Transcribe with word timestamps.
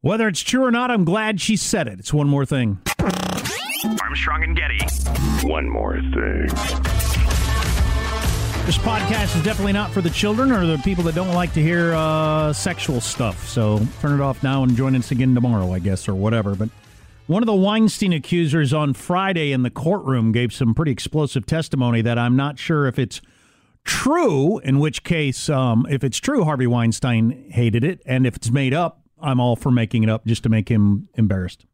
Whether 0.00 0.28
it's 0.28 0.42
true 0.42 0.64
or 0.64 0.70
not, 0.70 0.92
I'm 0.92 1.04
glad 1.04 1.40
she 1.40 1.56
said 1.56 1.88
it. 1.88 1.98
It's 1.98 2.12
one 2.12 2.28
more 2.28 2.46
thing. 2.46 2.78
Armstrong 4.00 4.44
and 4.44 4.56
Getty. 4.56 4.78
One 5.44 5.68
more 5.68 5.94
thing. 5.94 6.46
This 8.64 8.78
podcast 8.78 9.34
is 9.34 9.42
definitely 9.42 9.72
not 9.72 9.90
for 9.90 10.00
the 10.00 10.10
children 10.10 10.52
or 10.52 10.66
the 10.66 10.78
people 10.84 11.02
that 11.02 11.16
don't 11.16 11.34
like 11.34 11.52
to 11.54 11.60
hear 11.60 11.94
uh, 11.94 12.52
sexual 12.52 13.00
stuff. 13.00 13.48
So 13.48 13.80
turn 14.00 14.20
it 14.20 14.22
off 14.22 14.40
now 14.44 14.62
and 14.62 14.76
join 14.76 14.94
us 14.94 15.10
again 15.10 15.34
tomorrow, 15.34 15.72
I 15.72 15.80
guess, 15.80 16.08
or 16.08 16.14
whatever. 16.14 16.54
But 16.54 16.68
one 17.26 17.42
of 17.42 17.48
the 17.48 17.56
Weinstein 17.56 18.12
accusers 18.12 18.72
on 18.72 18.94
Friday 18.94 19.50
in 19.50 19.64
the 19.64 19.70
courtroom 19.70 20.30
gave 20.30 20.52
some 20.52 20.74
pretty 20.74 20.92
explosive 20.92 21.44
testimony 21.44 22.02
that 22.02 22.20
I'm 22.20 22.36
not 22.36 22.56
sure 22.60 22.86
if 22.86 23.00
it's 23.00 23.20
true, 23.82 24.58
in 24.58 24.78
which 24.78 25.02
case, 25.02 25.48
um, 25.48 25.88
if 25.90 26.04
it's 26.04 26.18
true, 26.18 26.44
Harvey 26.44 26.68
Weinstein 26.68 27.50
hated 27.50 27.82
it. 27.82 28.00
And 28.06 28.28
if 28.28 28.36
it's 28.36 28.52
made 28.52 28.72
up, 28.72 29.00
I'm 29.20 29.40
all 29.40 29.56
for 29.56 29.70
making 29.70 30.02
it 30.02 30.08
up 30.08 30.26
just 30.26 30.42
to 30.44 30.48
make 30.48 30.68
him 30.68 31.08
embarrassed. 31.14 31.66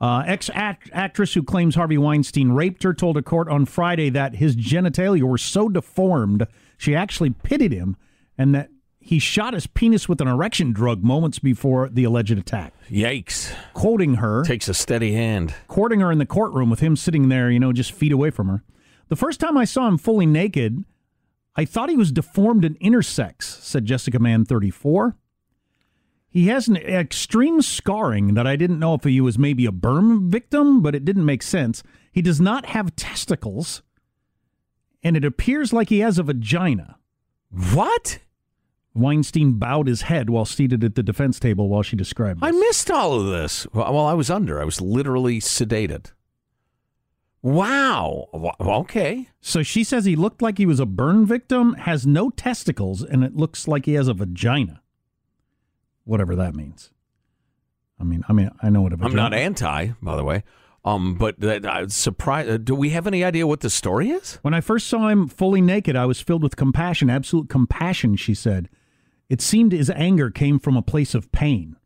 Uh, 0.00 0.24
Ex 0.26 0.50
actress 0.54 1.34
who 1.34 1.44
claims 1.44 1.76
Harvey 1.76 1.96
Weinstein 1.96 2.50
raped 2.50 2.82
her 2.82 2.92
told 2.92 3.16
a 3.16 3.22
court 3.22 3.48
on 3.48 3.66
Friday 3.66 4.10
that 4.10 4.34
his 4.34 4.56
genitalia 4.56 5.22
were 5.22 5.38
so 5.38 5.68
deformed 5.68 6.46
she 6.76 6.96
actually 6.96 7.30
pitied 7.30 7.72
him 7.72 7.96
and 8.36 8.52
that 8.52 8.70
he 8.98 9.20
shot 9.20 9.54
his 9.54 9.68
penis 9.68 10.08
with 10.08 10.20
an 10.20 10.26
erection 10.26 10.72
drug 10.72 11.04
moments 11.04 11.38
before 11.38 11.88
the 11.88 12.02
alleged 12.02 12.36
attack. 12.36 12.72
Yikes. 12.90 13.52
Quoting 13.74 14.14
her. 14.14 14.42
Takes 14.44 14.68
a 14.68 14.74
steady 14.74 15.12
hand. 15.12 15.54
Quoting 15.68 16.00
her 16.00 16.10
in 16.10 16.18
the 16.18 16.26
courtroom 16.26 16.70
with 16.70 16.80
him 16.80 16.96
sitting 16.96 17.28
there, 17.28 17.50
you 17.50 17.60
know, 17.60 17.72
just 17.72 17.92
feet 17.92 18.12
away 18.12 18.30
from 18.30 18.48
her. 18.48 18.64
The 19.08 19.16
first 19.16 19.40
time 19.40 19.56
I 19.56 19.64
saw 19.64 19.86
him 19.86 19.98
fully 19.98 20.26
naked, 20.26 20.84
I 21.54 21.64
thought 21.64 21.90
he 21.90 21.96
was 21.96 22.12
deformed 22.12 22.64
and 22.64 22.78
intersex, 22.80 23.42
said 23.42 23.84
Jessica 23.84 24.18
Mann, 24.18 24.44
34. 24.44 25.16
He 26.32 26.46
has 26.46 26.66
an 26.66 26.78
extreme 26.78 27.60
scarring 27.60 28.32
that 28.34 28.46
I 28.46 28.56
didn't 28.56 28.78
know 28.78 28.94
if 28.94 29.04
he 29.04 29.20
was 29.20 29.38
maybe 29.38 29.66
a 29.66 29.70
burn 29.72 30.30
victim, 30.30 30.80
but 30.80 30.94
it 30.94 31.04
didn't 31.04 31.26
make 31.26 31.42
sense. 31.42 31.82
He 32.10 32.22
does 32.22 32.40
not 32.40 32.64
have 32.66 32.96
testicles, 32.96 33.82
and 35.02 35.14
it 35.14 35.26
appears 35.26 35.74
like 35.74 35.90
he 35.90 35.98
has 35.98 36.18
a 36.18 36.22
vagina. 36.22 36.96
What? 37.74 38.20
Weinstein 38.94 39.58
bowed 39.58 39.88
his 39.88 40.02
head 40.02 40.30
while 40.30 40.46
seated 40.46 40.82
at 40.82 40.94
the 40.94 41.02
defense 41.02 41.38
table 41.38 41.68
while 41.68 41.82
she 41.82 41.96
described 41.96 42.40
this. 42.40 42.48
I 42.48 42.52
missed 42.52 42.90
all 42.90 43.20
of 43.20 43.26
this. 43.26 43.64
while 43.72 43.98
I 43.98 44.14
was 44.14 44.30
under. 44.30 44.58
I 44.58 44.64
was 44.64 44.80
literally 44.80 45.38
sedated. 45.38 46.12
Wow. 47.42 48.28
Okay. 48.58 49.28
So 49.42 49.62
she 49.62 49.84
says 49.84 50.06
he 50.06 50.16
looked 50.16 50.40
like 50.40 50.56
he 50.56 50.66
was 50.66 50.80
a 50.80 50.86
burn 50.86 51.26
victim, 51.26 51.74
has 51.74 52.06
no 52.06 52.30
testicles, 52.30 53.02
and 53.02 53.22
it 53.22 53.36
looks 53.36 53.68
like 53.68 53.84
he 53.84 53.94
has 53.94 54.08
a 54.08 54.14
vagina 54.14 54.81
whatever 56.04 56.36
that 56.36 56.54
means. 56.54 56.90
I 57.98 58.04
mean, 58.04 58.24
I 58.28 58.32
mean, 58.32 58.50
I 58.62 58.70
know 58.70 58.82
what 58.82 58.92
a 58.92 58.98
I'm 59.00 59.14
not 59.14 59.32
anti, 59.32 59.92
by 60.02 60.16
the 60.16 60.24
way. 60.24 60.42
Um, 60.84 61.14
but 61.14 61.38
that 61.40 61.64
uh, 61.64 61.88
surprise. 61.88 62.48
Uh, 62.48 62.56
do 62.56 62.74
we 62.74 62.90
have 62.90 63.06
any 63.06 63.22
idea 63.22 63.46
what 63.46 63.60
the 63.60 63.70
story 63.70 64.10
is? 64.10 64.40
When 64.42 64.52
I 64.52 64.60
first 64.60 64.88
saw 64.88 65.08
him 65.08 65.28
fully 65.28 65.60
naked, 65.60 65.94
I 65.94 66.06
was 66.06 66.20
filled 66.20 66.42
with 66.42 66.56
compassion, 66.56 67.08
absolute 67.08 67.48
compassion. 67.48 68.16
She 68.16 68.34
said, 68.34 68.68
"It 69.28 69.40
seemed 69.40 69.70
his 69.70 69.90
anger 69.90 70.28
came 70.30 70.58
from 70.58 70.76
a 70.76 70.82
place 70.82 71.14
of 71.14 71.30
pain." 71.30 71.76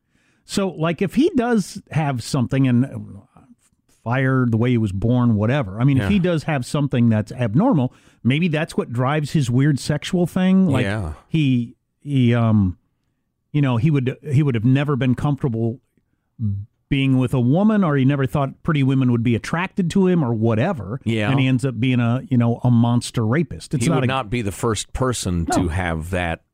So, 0.47 0.69
like, 0.69 1.03
if 1.03 1.17
he 1.17 1.31
does 1.37 1.83
have 1.91 2.23
something 2.23 2.67
and 2.67 2.87
uh, 2.87 3.41
fired 4.03 4.53
the 4.53 4.57
way 4.57 4.71
he 4.71 4.79
was 4.79 4.93
born, 4.93 5.35
whatever. 5.35 5.81
I 5.81 5.85
mean, 5.85 5.97
yeah. 5.97 6.05
if 6.05 6.11
he 6.11 6.19
does 6.21 6.45
have 6.45 6.65
something 6.65 7.09
that's 7.09 7.33
abnormal, 7.33 7.93
maybe 8.23 8.47
that's 8.49 8.77
what 8.77 8.93
drives 8.93 9.33
his 9.33 9.51
weird 9.51 9.81
sexual 9.81 10.27
thing. 10.27 10.69
Like, 10.69 10.85
yeah. 10.85 11.15
he 11.29 11.77
he 12.01 12.33
um 12.33 12.79
you 13.57 13.63
know, 13.63 13.79
he 13.79 13.91
would 13.91 14.19
he 14.23 14.43
would 14.43 14.55
have 14.55 14.67
never 14.67 14.97
been 14.97 15.15
comfortable 15.15 15.81
being 16.91 17.17
with 17.17 17.33
a 17.33 17.41
woman 17.41 17.83
or 17.83 17.97
he 17.97 18.05
never 18.05 18.27
thought 18.27 18.63
pretty 18.63 18.83
women 18.83 19.11
would 19.11 19.23
be 19.23 19.35
attracted 19.35 19.91
to 19.93 20.07
him 20.07 20.23
or 20.23 20.35
whatever. 20.35 21.01
Yeah. 21.05 21.31
And 21.31 21.41
he 21.41 21.47
ends 21.47 21.65
up 21.65 21.81
being 21.81 21.99
a, 21.99 22.21
you 22.29 22.37
know, 22.37 22.61
a 22.65 22.71
monster 22.71 23.27
rapist. 23.27 23.73
It's 23.73 23.85
he 23.85 23.89
not 23.89 23.95
would 23.95 24.05
a, 24.05 24.09
not 24.09 24.29
be 24.29 24.43
the 24.43 24.53
first 24.53 24.93
person 24.93 25.47
no. 25.49 25.57
to 25.57 25.69
have 25.69 26.11
that 26.11 26.45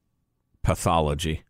pathology. 0.63 1.43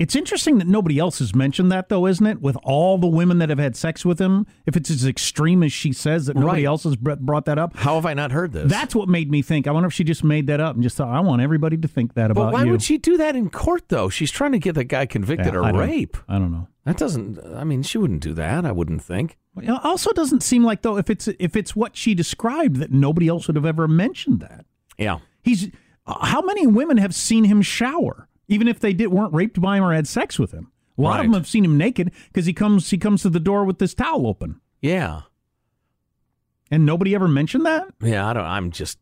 It's 0.00 0.16
interesting 0.16 0.56
that 0.58 0.66
nobody 0.66 0.98
else 0.98 1.18
has 1.18 1.34
mentioned 1.34 1.70
that, 1.72 1.90
though, 1.90 2.06
isn't 2.06 2.26
it? 2.26 2.40
With 2.40 2.56
all 2.62 2.96
the 2.96 3.06
women 3.06 3.38
that 3.38 3.50
have 3.50 3.58
had 3.58 3.76
sex 3.76 4.02
with 4.02 4.18
him, 4.18 4.46
if 4.64 4.74
it's 4.74 4.88
as 4.88 5.04
extreme 5.04 5.62
as 5.62 5.74
she 5.74 5.92
says, 5.92 6.24
that 6.24 6.36
nobody 6.36 6.62
right. 6.62 6.68
else 6.68 6.84
has 6.84 6.96
brought 6.96 7.44
that 7.44 7.58
up. 7.58 7.76
How 7.76 7.96
have 7.96 8.06
I 8.06 8.14
not 8.14 8.32
heard 8.32 8.52
this? 8.52 8.70
That's 8.70 8.94
what 8.94 9.10
made 9.10 9.30
me 9.30 9.42
think. 9.42 9.66
I 9.66 9.72
wonder 9.72 9.88
if 9.88 9.92
she 9.92 10.02
just 10.02 10.24
made 10.24 10.46
that 10.46 10.58
up 10.58 10.74
and 10.74 10.82
just 10.82 10.96
thought, 10.96 11.14
I 11.14 11.20
want 11.20 11.42
everybody 11.42 11.76
to 11.76 11.86
think 11.86 12.14
that 12.14 12.30
about 12.30 12.46
but 12.46 12.52
why 12.54 12.64
you. 12.64 12.70
would 12.70 12.82
she 12.82 12.96
do 12.96 13.18
that 13.18 13.36
in 13.36 13.50
court, 13.50 13.90
though? 13.90 14.08
She's 14.08 14.30
trying 14.30 14.52
to 14.52 14.58
get 14.58 14.74
the 14.74 14.84
guy 14.84 15.04
convicted 15.04 15.52
yeah, 15.52 15.68
of 15.68 15.76
rape. 15.76 16.16
I 16.26 16.38
don't 16.38 16.50
know. 16.50 16.66
That 16.86 16.96
doesn't. 16.96 17.38
I 17.54 17.64
mean, 17.64 17.82
she 17.82 17.98
wouldn't 17.98 18.22
do 18.22 18.32
that. 18.32 18.64
I 18.64 18.72
wouldn't 18.72 19.02
think. 19.02 19.36
It 19.60 19.68
also 19.68 20.12
doesn't 20.12 20.42
seem 20.42 20.64
like 20.64 20.80
though 20.80 20.96
if 20.96 21.10
it's 21.10 21.28
if 21.28 21.56
it's 21.56 21.76
what 21.76 21.94
she 21.94 22.14
described 22.14 22.76
that 22.76 22.90
nobody 22.90 23.28
else 23.28 23.48
would 23.48 23.56
have 23.56 23.66
ever 23.66 23.86
mentioned 23.86 24.40
that. 24.40 24.64
Yeah. 24.96 25.18
He's. 25.42 25.68
Uh, 26.06 26.24
how 26.24 26.40
many 26.40 26.66
women 26.66 26.96
have 26.96 27.14
seen 27.14 27.44
him 27.44 27.60
shower? 27.60 28.29
Even 28.50 28.68
if 28.68 28.80
they 28.80 28.92
did 28.92 29.08
weren't 29.08 29.32
raped 29.32 29.60
by 29.60 29.78
him 29.78 29.84
or 29.84 29.94
had 29.94 30.06
sex 30.06 30.38
with 30.38 30.52
him. 30.52 30.70
A 30.98 31.00
lot 31.00 31.10
right. 31.12 31.20
of 31.20 31.26
them 31.26 31.34
have 31.34 31.48
seen 31.48 31.64
him 31.64 31.78
naked 31.78 32.12
because 32.26 32.44
he 32.44 32.52
comes 32.52 32.90
he 32.90 32.98
comes 32.98 33.22
to 33.22 33.30
the 33.30 33.40
door 33.40 33.64
with 33.64 33.78
this 33.78 33.94
towel 33.94 34.26
open. 34.26 34.60
Yeah, 34.82 35.22
and 36.70 36.84
nobody 36.84 37.14
ever 37.14 37.28
mentioned 37.28 37.64
that. 37.64 37.86
Yeah, 38.02 38.28
I 38.28 38.32
don't. 38.34 38.44
I'm 38.44 38.70
just 38.70 38.98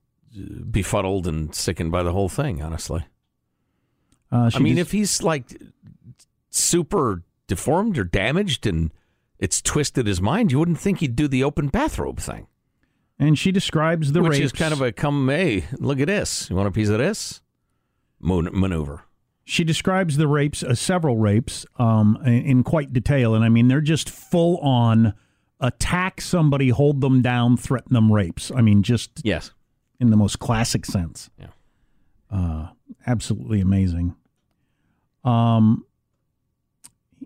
befuddled 0.70 1.26
and 1.26 1.52
sickened 1.54 1.90
by 1.90 2.04
the 2.04 2.12
whole 2.12 2.28
thing. 2.28 2.62
Honestly, 2.62 3.04
uh, 4.30 4.50
I 4.54 4.58
mean, 4.60 4.76
just, 4.76 4.88
if 4.88 4.92
he's 4.92 5.22
like 5.22 5.60
super 6.50 7.24
deformed 7.48 7.98
or 7.98 8.04
damaged 8.04 8.66
and 8.66 8.92
it's 9.38 9.62
twisted 9.62 10.06
his 10.06 10.20
mind, 10.20 10.52
you 10.52 10.58
wouldn't 10.58 10.78
think 10.78 10.98
he'd 11.00 11.16
do 11.16 11.26
the 11.26 11.42
open 11.42 11.68
bathrobe 11.68 12.20
thing. 12.20 12.46
And 13.18 13.36
she 13.36 13.50
describes 13.50 14.12
the 14.12 14.22
which 14.22 14.32
rapes. 14.32 14.44
is 14.44 14.52
kind 14.52 14.72
of 14.72 14.80
a 14.80 14.92
come, 14.92 15.28
hey, 15.28 15.64
look 15.78 15.98
at 15.98 16.06
this. 16.06 16.48
You 16.48 16.54
want 16.56 16.68
a 16.68 16.72
piece 16.72 16.88
of 16.88 16.98
this? 16.98 17.40
maneuver. 18.20 19.04
She 19.48 19.64
describes 19.64 20.18
the 20.18 20.28
rapes, 20.28 20.62
uh, 20.62 20.74
several 20.74 21.16
rapes, 21.16 21.64
um, 21.78 22.18
in, 22.26 22.44
in, 22.44 22.64
quite 22.64 22.92
detail, 22.92 23.34
and 23.34 23.42
I 23.42 23.48
mean 23.48 23.68
they're 23.68 23.80
just 23.80 24.10
full 24.10 24.58
on 24.58 25.14
attack 25.58 26.20
somebody, 26.20 26.68
hold 26.68 27.00
them 27.00 27.22
down, 27.22 27.56
threaten 27.56 27.94
them 27.94 28.12
rapes. 28.12 28.52
I 28.54 28.60
mean, 28.60 28.82
just 28.82 29.22
yes, 29.24 29.52
in 29.98 30.10
the 30.10 30.18
most 30.18 30.38
classic 30.38 30.84
sense. 30.84 31.30
Yeah, 31.40 31.46
uh, 32.30 32.68
absolutely 33.06 33.62
amazing. 33.62 34.16
Um, 35.24 35.86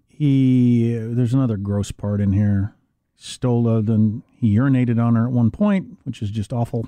he 0.07 0.95
there's 0.95 1.35
another 1.35 1.57
gross 1.57 1.91
part 1.91 2.21
in 2.21 2.33
here. 2.33 2.77
Stole 3.17 3.83
then 3.83 4.23
he 4.39 4.55
urinated 4.55 5.05
on 5.05 5.17
her 5.17 5.27
at 5.27 5.33
one 5.33 5.51
point, 5.51 5.99
which 6.05 6.23
is 6.23 6.31
just 6.31 6.53
awful. 6.53 6.87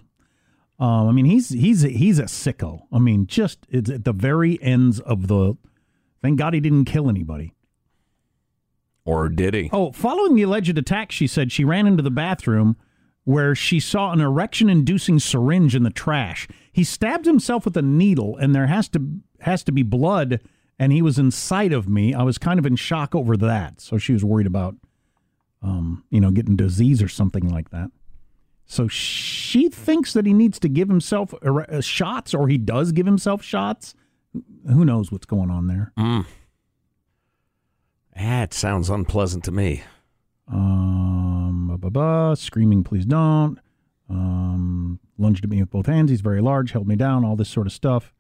Um, 0.79 1.09
I 1.09 1.12
mean, 1.12 1.25
he's 1.25 1.51
he's 1.51 1.83
he's 1.83 2.19
a 2.19 2.25
sicko. 2.25 2.83
I 2.93 2.99
mean, 2.99 3.27
just 3.27 3.67
it's 3.69 3.91
at 3.91 4.05
the 4.05 4.12
very 4.12 4.61
ends 4.62 5.01
of 5.01 5.29
the. 5.29 5.57
Thank 6.21 6.39
God 6.39 6.55
he 6.55 6.61
didn't 6.61 6.87
kill 6.87 7.09
anybody. 7.09 7.53
Or 9.05 9.29
did 9.29 9.55
he? 9.55 9.69
Oh, 9.73 9.93
following 9.93 10.35
the 10.35 10.43
alleged 10.43 10.79
attack, 10.79 11.12
she 11.12 11.26
said 11.26 11.53
she 11.53 11.65
ran 11.65 11.87
into 11.87 12.03
the 12.03 12.11
bathroom 12.11 12.76
where 13.25 13.55
she 13.55 13.81
saw 13.81 14.12
an 14.12 14.21
erection-inducing 14.21 15.19
syringe 15.19 15.75
in 15.75 15.82
the 15.82 15.91
trash. 15.91 16.47
He 16.73 16.85
stabbed 16.85 17.25
himself 17.25 17.65
with 17.65 17.76
a 17.76 17.82
needle, 17.82 18.37
and 18.37 18.55
there 18.55 18.67
has 18.67 18.88
to 18.91 19.21
has 19.41 19.62
to 19.65 19.73
be 19.73 19.82
blood, 19.82 20.41
and 20.79 20.93
he 20.93 21.03
was 21.03 21.19
inside 21.19 21.73
of 21.73 21.88
me. 21.88 22.15
I 22.15 22.23
was 22.23 22.38
kind 22.38 22.59
of 22.59 22.67
in 22.67 22.76
shock 22.76 23.15
over 23.15 23.37
that, 23.37 23.81
so 23.81 23.99
she 23.99 24.12
was 24.12 24.25
worried 24.25 24.47
about, 24.47 24.75
um, 25.62 26.05
you 26.11 26.21
know, 26.21 26.31
getting 26.31 26.56
disease 26.56 27.03
or 27.03 27.09
something 27.09 27.49
like 27.49 27.71
that. 27.71 27.91
So 28.66 28.88
she 28.88 29.69
thinks 29.69 30.12
that 30.14 30.26
he 30.26 30.32
needs 30.32 30.58
to 30.61 30.69
give 30.69 30.88
himself 30.88 31.34
uh, 31.43 31.81
shots, 31.81 32.34
or 32.34 32.49
he 32.49 32.58
does 32.58 32.93
give 32.93 33.06
himself 33.06 33.43
shots. 33.43 33.94
Who 34.66 34.84
knows 34.84 35.12
what's 35.12 35.26
going 35.26 35.50
on 35.50 35.66
there? 35.66 35.93
Mm. 35.99 36.26
That 38.16 38.55
sounds 38.55 38.90
unpleasant 38.90 39.44
to 39.44 39.52
me. 39.52 39.82
Um, 40.49 42.34
screaming, 42.37 42.84
please 42.84 43.05
don't. 43.05 43.58
Um, 44.08 45.00
lunged 45.19 45.44
at 45.44 45.50
me 45.50 45.61
with 45.61 45.70
both 45.70 45.87
hands. 45.87 46.11
He's 46.11 46.20
very 46.20 46.40
large, 46.40 46.72
held 46.72 46.87
me 46.87 46.96
down, 46.96 47.25
all 47.25 47.37
this 47.37 47.49
sort 47.49 47.66
of 47.66 47.72
stuff. 47.72 48.12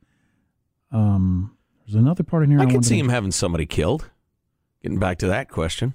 Um, 0.90 1.56
there's 1.86 1.94
another 1.94 2.22
part 2.22 2.44
in 2.44 2.50
here. 2.50 2.60
I, 2.60 2.64
I 2.64 2.66
can 2.66 2.82
see 2.82 2.98
him 2.98 3.08
having 3.08 3.30
somebody 3.30 3.66
killed. 3.66 4.10
Getting 4.82 4.98
back 4.98 5.18
to 5.18 5.26
that 5.28 5.48
question. 5.48 5.94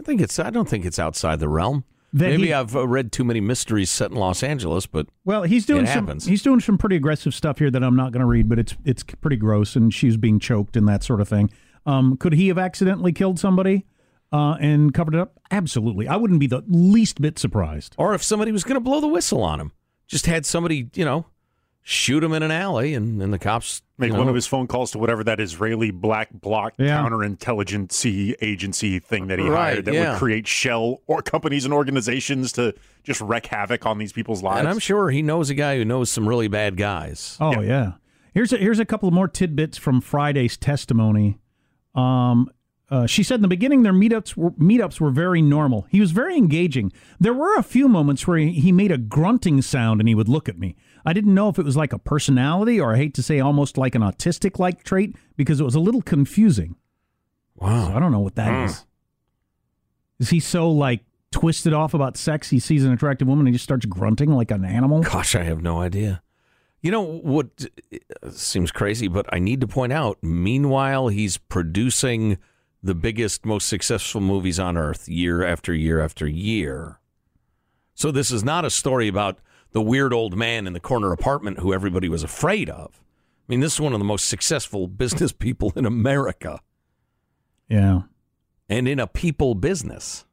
I 0.00 0.02
think 0.02 0.20
it's. 0.20 0.38
I 0.38 0.50
don't 0.50 0.68
think 0.68 0.84
it's 0.84 0.98
outside 0.98 1.40
the 1.40 1.48
realm. 1.48 1.84
Maybe 2.12 2.46
he, 2.46 2.52
I've 2.52 2.74
uh, 2.74 2.86
read 2.86 3.12
too 3.12 3.24
many 3.24 3.40
mysteries 3.40 3.90
set 3.90 4.10
in 4.10 4.16
Los 4.16 4.42
Angeles, 4.42 4.86
but 4.86 5.08
well, 5.24 5.42
he's 5.42 5.66
doing 5.66 5.86
some. 5.86 6.06
Happens. 6.06 6.24
He's 6.24 6.42
doing 6.42 6.60
some 6.60 6.78
pretty 6.78 6.96
aggressive 6.96 7.34
stuff 7.34 7.58
here 7.58 7.70
that 7.70 7.82
I'm 7.82 7.96
not 7.96 8.12
going 8.12 8.20
to 8.20 8.26
read, 8.26 8.48
but 8.48 8.58
it's 8.58 8.74
it's 8.84 9.02
pretty 9.02 9.36
gross, 9.36 9.76
and 9.76 9.92
she's 9.92 10.16
being 10.16 10.38
choked 10.38 10.76
and 10.76 10.88
that 10.88 11.02
sort 11.02 11.20
of 11.20 11.28
thing. 11.28 11.50
Um, 11.84 12.16
could 12.16 12.32
he 12.32 12.48
have 12.48 12.58
accidentally 12.58 13.12
killed 13.12 13.38
somebody 13.38 13.86
uh, 14.32 14.56
and 14.60 14.92
covered 14.92 15.14
it 15.14 15.20
up? 15.20 15.38
Absolutely. 15.50 16.08
I 16.08 16.16
wouldn't 16.16 16.40
be 16.40 16.46
the 16.46 16.64
least 16.66 17.20
bit 17.20 17.38
surprised. 17.38 17.94
Or 17.98 18.14
if 18.14 18.22
somebody 18.22 18.50
was 18.50 18.64
going 18.64 18.74
to 18.74 18.80
blow 18.80 19.00
the 19.00 19.06
whistle 19.06 19.42
on 19.42 19.60
him, 19.60 19.72
just 20.08 20.26
had 20.26 20.44
somebody, 20.46 20.90
you 20.94 21.04
know, 21.04 21.26
shoot 21.88 22.24
him 22.24 22.32
in 22.32 22.42
an 22.42 22.50
alley, 22.50 22.94
and, 22.94 23.22
and 23.22 23.32
the 23.32 23.38
cops 23.38 23.80
make 23.96 24.10
know, 24.10 24.18
one 24.18 24.28
of 24.28 24.34
his 24.34 24.44
phone 24.44 24.66
calls 24.66 24.90
to 24.90 24.98
whatever 24.98 25.22
that 25.22 25.38
Israeli 25.38 25.92
black 25.92 26.28
bloc 26.32 26.74
yeah. 26.78 26.98
counterintelligence 26.98 28.34
agency 28.42 28.98
thing 28.98 29.28
that 29.28 29.38
he 29.38 29.48
right, 29.48 29.74
hired 29.74 29.84
that 29.84 29.94
yeah. 29.94 30.10
would 30.10 30.18
create 30.18 30.48
shell 30.48 31.00
or 31.06 31.22
companies 31.22 31.64
and 31.64 31.72
organizations 31.72 32.50
to 32.52 32.74
just 33.04 33.20
wreak 33.20 33.46
havoc 33.46 33.86
on 33.86 33.98
these 33.98 34.12
people's 34.12 34.42
lives. 34.42 34.58
And 34.58 34.68
I'm 34.68 34.80
sure 34.80 35.10
he 35.10 35.22
knows 35.22 35.48
a 35.48 35.54
guy 35.54 35.76
who 35.76 35.84
knows 35.84 36.10
some 36.10 36.28
really 36.28 36.48
bad 36.48 36.76
guys. 36.76 37.36
Oh 37.40 37.52
yeah. 37.52 37.60
yeah. 37.60 37.92
Here's 38.34 38.52
a, 38.52 38.56
here's 38.56 38.80
a 38.80 38.84
couple 38.84 39.06
of 39.06 39.14
more 39.14 39.28
tidbits 39.28 39.78
from 39.78 40.00
Friday's 40.00 40.56
testimony. 40.56 41.38
Um, 41.94 42.50
uh, 42.88 43.06
she 43.06 43.22
said 43.22 43.36
in 43.36 43.42
the 43.42 43.48
beginning 43.48 43.82
their 43.82 43.92
meetups 43.92 44.36
were, 44.36 44.52
meetups 44.52 45.00
were 45.00 45.10
very 45.10 45.42
normal. 45.42 45.86
He 45.90 46.00
was 46.00 46.12
very 46.12 46.36
engaging. 46.36 46.92
There 47.18 47.34
were 47.34 47.56
a 47.56 47.62
few 47.62 47.88
moments 47.88 48.26
where 48.26 48.38
he, 48.38 48.52
he 48.52 48.70
made 48.70 48.92
a 48.92 48.98
grunting 48.98 49.60
sound 49.60 50.00
and 50.00 50.08
he 50.08 50.14
would 50.14 50.28
look 50.28 50.48
at 50.48 50.58
me. 50.58 50.76
I 51.04 51.12
didn't 51.12 51.34
know 51.34 51.48
if 51.48 51.58
it 51.58 51.64
was 51.64 51.76
like 51.76 51.92
a 51.92 51.98
personality 51.98 52.80
or 52.80 52.94
I 52.94 52.96
hate 52.96 53.14
to 53.14 53.22
say 53.22 53.40
almost 53.40 53.76
like 53.76 53.94
an 53.94 54.02
autistic 54.02 54.58
like 54.58 54.84
trait 54.84 55.16
because 55.36 55.60
it 55.60 55.64
was 55.64 55.74
a 55.74 55.80
little 55.80 56.02
confusing. 56.02 56.76
Wow. 57.56 57.88
So 57.88 57.96
I 57.96 58.00
don't 58.00 58.12
know 58.12 58.20
what 58.20 58.36
that 58.36 58.50
mm. 58.50 58.66
is. 58.66 58.86
Is 60.20 60.30
he 60.30 60.38
so 60.38 60.70
like 60.70 61.00
twisted 61.32 61.72
off 61.72 61.92
about 61.92 62.16
sex? 62.16 62.50
He 62.50 62.60
sees 62.60 62.84
an 62.84 62.92
attractive 62.92 63.26
woman 63.26 63.46
and 63.46 63.48
he 63.48 63.52
just 63.54 63.64
starts 63.64 63.84
grunting 63.86 64.30
like 64.30 64.52
an 64.52 64.64
animal? 64.64 65.00
Gosh, 65.00 65.34
I 65.34 65.42
have 65.42 65.60
no 65.60 65.80
idea. 65.80 66.22
You 66.82 66.92
know 66.92 67.02
what 67.02 67.66
seems 68.30 68.70
crazy, 68.70 69.08
but 69.08 69.26
I 69.32 69.40
need 69.40 69.60
to 69.60 69.66
point 69.66 69.92
out 69.92 70.18
meanwhile, 70.22 71.08
he's 71.08 71.36
producing 71.36 72.38
the 72.86 72.94
biggest, 72.94 73.44
most 73.44 73.68
successful 73.68 74.20
movies 74.20 74.58
on 74.58 74.76
earth 74.76 75.08
year 75.08 75.44
after 75.44 75.74
year 75.74 76.00
after 76.00 76.26
year. 76.26 77.00
So 77.94 78.10
this 78.10 78.30
is 78.30 78.44
not 78.44 78.64
a 78.64 78.70
story 78.70 79.08
about 79.08 79.38
the 79.72 79.82
weird 79.82 80.12
old 80.12 80.36
man 80.36 80.66
in 80.66 80.72
the 80.72 80.80
corner 80.80 81.12
apartment 81.12 81.58
who 81.58 81.74
everybody 81.74 82.08
was 82.08 82.22
afraid 82.22 82.70
of. 82.70 83.02
I 83.48 83.52
mean, 83.52 83.60
this 83.60 83.74
is 83.74 83.80
one 83.80 83.92
of 83.92 83.98
the 83.98 84.04
most 84.04 84.28
successful 84.28 84.86
business 84.86 85.32
people 85.38 85.72
in 85.76 85.84
America. 85.84 86.60
Yeah. 87.68 88.02
And 88.68 88.88
in 88.88 88.98
a 88.98 89.06
people 89.06 89.54
business. 89.54 90.24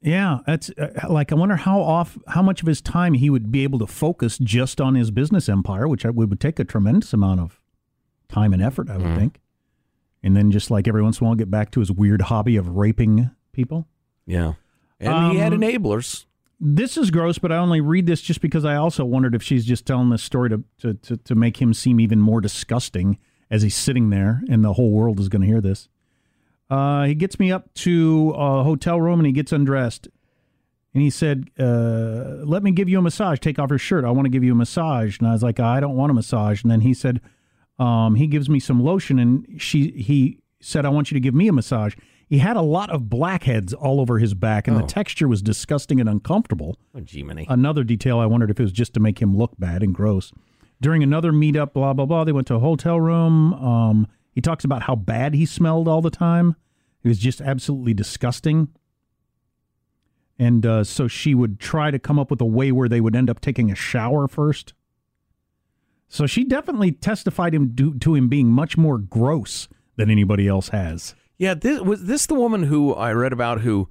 Yeah, 0.00 0.38
that's 0.46 0.70
uh, 0.70 1.08
like 1.10 1.30
I 1.30 1.34
wonder 1.34 1.56
how 1.56 1.78
off 1.80 2.16
how 2.28 2.40
much 2.40 2.62
of 2.62 2.66
his 2.66 2.80
time 2.80 3.12
he 3.12 3.28
would 3.28 3.52
be 3.52 3.64
able 3.64 3.78
to 3.80 3.86
focus 3.86 4.38
just 4.38 4.80
on 4.80 4.94
his 4.94 5.10
business 5.10 5.46
empire, 5.46 5.86
which 5.86 6.06
would 6.06 6.40
take 6.40 6.58
a 6.58 6.64
tremendous 6.64 7.12
amount 7.12 7.40
of 7.40 7.60
time 8.30 8.54
and 8.54 8.62
effort, 8.62 8.88
I 8.88 8.96
would 8.96 9.08
mm. 9.08 9.18
think 9.18 9.40
and 10.24 10.34
then 10.34 10.50
just 10.50 10.70
like 10.70 10.88
every 10.88 11.02
once 11.02 11.20
in 11.20 11.24
a 11.24 11.28
while 11.28 11.36
get 11.36 11.50
back 11.50 11.70
to 11.70 11.80
his 11.80 11.92
weird 11.92 12.22
hobby 12.22 12.56
of 12.56 12.76
raping 12.76 13.30
people. 13.52 13.86
Yeah. 14.26 14.54
And 14.98 15.12
um, 15.12 15.30
he 15.32 15.36
had 15.36 15.52
um, 15.52 15.60
enablers. 15.60 16.24
This 16.58 16.96
is 16.96 17.10
gross, 17.10 17.38
but 17.38 17.52
I 17.52 17.58
only 17.58 17.82
read 17.82 18.06
this 18.06 18.22
just 18.22 18.40
because 18.40 18.64
I 18.64 18.74
also 18.76 19.04
wondered 19.04 19.34
if 19.34 19.42
she's 19.42 19.66
just 19.66 19.84
telling 19.84 20.08
this 20.08 20.22
story 20.22 20.48
to, 20.48 20.64
to, 20.78 20.94
to, 20.94 21.16
to 21.18 21.34
make 21.34 21.60
him 21.60 21.74
seem 21.74 22.00
even 22.00 22.20
more 22.20 22.40
disgusting 22.40 23.18
as 23.50 23.62
he's 23.62 23.76
sitting 23.76 24.08
there 24.08 24.42
and 24.48 24.64
the 24.64 24.72
whole 24.72 24.90
world 24.90 25.20
is 25.20 25.28
going 25.28 25.42
to 25.42 25.48
hear 25.48 25.60
this. 25.60 25.88
Uh, 26.70 27.04
he 27.04 27.14
gets 27.14 27.38
me 27.38 27.52
up 27.52 27.72
to 27.74 28.32
a 28.34 28.64
hotel 28.64 28.98
room 28.98 29.20
and 29.20 29.26
he 29.26 29.32
gets 29.32 29.52
undressed. 29.52 30.08
And 30.94 31.02
he 31.02 31.10
said, 31.10 31.50
uh, 31.58 32.44
Let 32.44 32.62
me 32.62 32.70
give 32.70 32.88
you 32.88 32.98
a 32.98 33.02
massage. 33.02 33.40
Take 33.40 33.58
off 33.58 33.68
your 33.68 33.78
shirt. 33.78 34.04
I 34.04 34.10
want 34.10 34.24
to 34.24 34.30
give 34.30 34.44
you 34.44 34.52
a 34.52 34.56
massage. 34.56 35.18
And 35.18 35.28
I 35.28 35.32
was 35.32 35.42
like, 35.42 35.60
I 35.60 35.80
don't 35.80 35.96
want 35.96 36.10
a 36.10 36.14
massage. 36.14 36.62
And 36.62 36.70
then 36.70 36.80
he 36.80 36.94
said, 36.94 37.20
um, 37.78 38.14
he 38.14 38.26
gives 38.26 38.48
me 38.48 38.60
some 38.60 38.82
lotion, 38.82 39.18
and 39.18 39.60
she 39.60 39.90
he 39.92 40.38
said, 40.60 40.84
"I 40.86 40.90
want 40.90 41.10
you 41.10 41.14
to 41.14 41.20
give 41.20 41.34
me 41.34 41.48
a 41.48 41.52
massage." 41.52 41.94
He 42.26 42.38
had 42.38 42.56
a 42.56 42.62
lot 42.62 42.90
of 42.90 43.10
blackheads 43.10 43.74
all 43.74 44.00
over 44.00 44.18
his 44.18 44.34
back, 44.34 44.66
and 44.66 44.76
oh. 44.76 44.80
the 44.80 44.86
texture 44.86 45.28
was 45.28 45.42
disgusting 45.42 46.00
and 46.00 46.08
uncomfortable. 46.08 46.78
Oh. 46.94 47.00
Another 47.48 47.84
detail 47.84 48.18
I 48.18 48.26
wondered 48.26 48.50
if 48.50 48.58
it 48.58 48.62
was 48.62 48.72
just 48.72 48.94
to 48.94 49.00
make 49.00 49.20
him 49.20 49.36
look 49.36 49.52
bad 49.58 49.82
and 49.82 49.94
gross. 49.94 50.32
During 50.80 51.02
another 51.02 51.32
meetup, 51.32 51.72
blah 51.72 51.92
blah 51.92 52.06
blah, 52.06 52.24
they 52.24 52.32
went 52.32 52.46
to 52.48 52.54
a 52.54 52.60
hotel 52.60 53.00
room. 53.00 53.54
Um, 53.54 54.06
he 54.32 54.40
talks 54.40 54.64
about 54.64 54.82
how 54.82 54.96
bad 54.96 55.34
he 55.34 55.46
smelled 55.46 55.86
all 55.86 56.02
the 56.02 56.10
time. 56.10 56.56
It 57.02 57.08
was 57.08 57.18
just 57.18 57.40
absolutely 57.40 57.94
disgusting. 57.94 58.68
And 60.38 60.66
uh, 60.66 60.84
so 60.84 61.06
she 61.06 61.34
would 61.34 61.60
try 61.60 61.90
to 61.90 61.98
come 61.98 62.18
up 62.18 62.30
with 62.30 62.40
a 62.40 62.46
way 62.46 62.72
where 62.72 62.88
they 62.88 63.00
would 63.00 63.14
end 63.14 63.30
up 63.30 63.40
taking 63.40 63.70
a 63.70 63.76
shower 63.76 64.26
first. 64.26 64.74
So 66.08 66.26
she 66.26 66.44
definitely 66.44 66.92
testified 66.92 67.54
him 67.54 67.74
to, 67.76 67.94
to 67.98 68.14
him 68.14 68.28
being 68.28 68.48
much 68.48 68.76
more 68.76 68.98
gross 68.98 69.68
than 69.96 70.10
anybody 70.10 70.46
else 70.46 70.68
has. 70.68 71.14
Yeah, 71.38 71.54
this 71.54 71.80
was 71.80 72.04
this 72.04 72.26
the 72.26 72.34
woman 72.34 72.64
who 72.64 72.94
I 72.94 73.12
read 73.12 73.32
about 73.32 73.62
who 73.62 73.88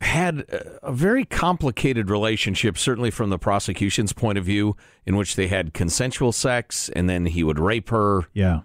had 0.00 0.44
a 0.82 0.92
very 0.92 1.24
complicated 1.24 2.10
relationship, 2.10 2.76
certainly 2.76 3.10
from 3.10 3.30
the 3.30 3.38
prosecution's 3.38 4.12
point 4.12 4.36
of 4.36 4.44
view, 4.44 4.76
in 5.06 5.16
which 5.16 5.36
they 5.36 5.46
had 5.46 5.72
consensual 5.72 6.32
sex 6.32 6.90
and 6.90 7.08
then 7.08 7.26
he 7.26 7.42
would 7.42 7.58
rape 7.58 7.88
her. 7.88 8.24
Yeah. 8.34 8.60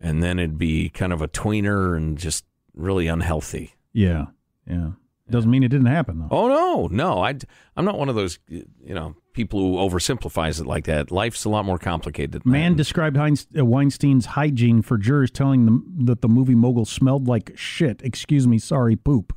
And 0.00 0.22
then 0.22 0.38
it'd 0.38 0.58
be 0.58 0.88
kind 0.88 1.12
of 1.12 1.22
a 1.22 1.28
tweener 1.28 1.96
and 1.96 2.18
just 2.18 2.44
really 2.74 3.06
unhealthy. 3.06 3.74
Yeah. 3.92 4.26
Yeah. 4.66 4.92
Doesn't 5.30 5.50
mean 5.50 5.62
it 5.62 5.68
didn't 5.68 5.86
happen, 5.86 6.18
though. 6.18 6.28
Oh, 6.30 6.48
no. 6.48 6.88
No. 6.88 7.22
I, 7.24 7.34
I'm 7.76 7.84
not 7.84 7.98
one 7.98 8.08
of 8.08 8.14
those, 8.14 8.38
you 8.48 8.66
know, 8.82 9.14
people 9.32 9.60
who 9.60 9.76
oversimplifies 9.76 10.60
it 10.60 10.66
like 10.66 10.84
that. 10.84 11.10
Life's 11.10 11.44
a 11.44 11.48
lot 11.48 11.64
more 11.64 11.78
complicated. 11.78 12.44
Man 12.44 12.74
described 12.74 13.16
Heinz, 13.16 13.46
uh, 13.56 13.64
Weinstein's 13.64 14.26
hygiene 14.26 14.82
for 14.82 14.98
jurors, 14.98 15.30
telling 15.30 15.64
them 15.64 15.94
that 16.04 16.20
the 16.20 16.28
movie 16.28 16.54
mogul 16.54 16.84
smelled 16.84 17.28
like 17.28 17.52
shit. 17.56 18.02
Excuse 18.02 18.46
me, 18.46 18.58
sorry, 18.58 18.96
poop. 18.96 19.34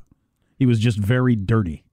He 0.58 0.66
was 0.66 0.80
just 0.80 0.98
very 0.98 1.36
dirty. 1.36 1.84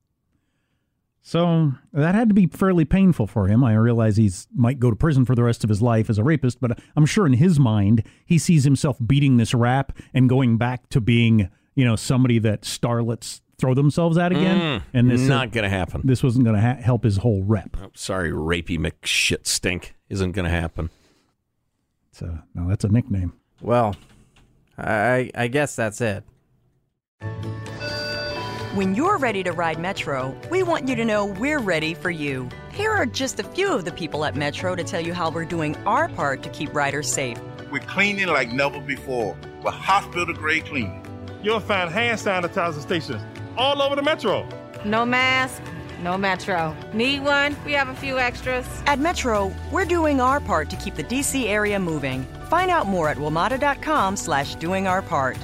So 1.25 1.71
that 1.93 2.15
had 2.15 2.27
to 2.27 2.33
be 2.33 2.47
fairly 2.47 2.83
painful 2.83 3.27
for 3.27 3.47
him. 3.47 3.63
I 3.63 3.75
realize 3.75 4.17
he's 4.17 4.47
might 4.53 4.79
go 4.79 4.89
to 4.89 4.95
prison 4.95 5.23
for 5.23 5.35
the 5.35 5.43
rest 5.43 5.63
of 5.63 5.69
his 5.69 5.81
life 5.81 6.09
as 6.09 6.17
a 6.17 6.23
rapist, 6.23 6.59
but 6.59 6.77
I'm 6.97 7.05
sure 7.05 7.25
in 7.25 7.33
his 7.33 7.57
mind 7.57 8.03
he 8.25 8.37
sees 8.37 8.65
himself 8.65 8.97
beating 9.05 9.37
this 9.37 9.53
rap 9.53 9.97
and 10.13 10.27
going 10.27 10.57
back 10.57 10.89
to 10.89 10.99
being, 10.99 11.49
you 11.75 11.85
know, 11.85 11.95
somebody 11.95 12.39
that 12.39 12.63
starlets 12.63 13.39
throw 13.57 13.73
themselves 13.73 14.17
at 14.17 14.31
again. 14.31 14.79
Mm, 14.79 14.83
and 14.93 15.11
this 15.11 15.21
not 15.21 15.51
going 15.51 15.63
to 15.63 15.69
happen. 15.69 16.01
This 16.03 16.23
wasn't 16.23 16.45
going 16.45 16.55
to 16.55 16.61
ha- 16.61 16.81
help 16.81 17.03
his 17.03 17.17
whole 17.17 17.43
rep. 17.43 17.77
Oh, 17.81 17.91
sorry, 17.93 18.31
rapey 18.31 18.77
McShit 18.77 19.47
stink 19.47 19.95
isn't 20.09 20.31
going 20.31 20.45
to 20.45 20.51
happen. 20.51 20.89
So 22.11 22.39
no, 22.53 22.67
that's 22.67 22.83
a 22.83 22.89
nickname. 22.89 23.33
Well, 23.61 23.95
I 24.77 25.31
I 25.33 25.47
guess 25.47 25.75
that's 25.75 26.01
it. 26.01 26.23
When 28.75 28.95
you're 28.95 29.17
ready 29.17 29.43
to 29.43 29.51
ride 29.51 29.79
Metro, 29.79 30.35
we 30.49 30.63
want 30.63 30.87
you 30.87 30.95
to 30.95 31.05
know 31.05 31.25
we're 31.25 31.59
ready 31.59 31.93
for 31.93 32.09
you. 32.09 32.49
Here 32.71 32.91
are 32.91 33.05
just 33.05 33.39
a 33.39 33.43
few 33.43 33.71
of 33.71 33.85
the 33.85 33.91
people 33.91 34.25
at 34.25 34.35
Metro 34.35 34.75
to 34.75 34.83
tell 34.83 34.99
you 35.01 35.13
how 35.13 35.29
we're 35.29 35.45
doing 35.45 35.75
our 35.85 36.09
part 36.09 36.41
to 36.41 36.49
keep 36.49 36.73
riders 36.73 37.11
safe. 37.11 37.37
We're 37.71 37.81
cleaning 37.81 38.27
like 38.27 38.51
never 38.51 38.79
before 38.79 39.37
with 39.63 39.73
hospital 39.73 40.33
grade 40.33 40.65
cleaning. 40.65 41.05
You'll 41.43 41.59
find 41.59 41.89
hand 41.91 42.19
sanitizer 42.19 42.81
stations 42.81 43.21
all 43.57 43.81
over 43.81 43.95
the 43.95 44.01
metro. 44.01 44.47
No 44.85 45.05
mask, 45.05 45.61
no 46.01 46.17
metro. 46.17 46.75
Need 46.93 47.23
one? 47.23 47.55
We 47.65 47.71
have 47.73 47.87
a 47.89 47.95
few 47.95 48.19
extras. 48.19 48.67
At 48.85 48.99
Metro, 48.99 49.53
we're 49.71 49.85
doing 49.85 50.19
our 50.19 50.39
part 50.39 50.69
to 50.71 50.75
keep 50.75 50.95
the 50.95 51.03
DC 51.03 51.45
area 51.45 51.79
moving. 51.79 52.25
Find 52.49 52.69
out 52.69 52.87
more 52.87 53.09
at 53.09 53.17
WMATA.com 53.17 54.17
slash 54.17 54.55
doing 54.55 54.87
our 54.87 55.01
part. 55.01 55.37